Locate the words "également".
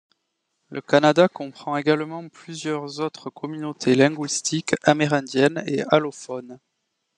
1.77-2.27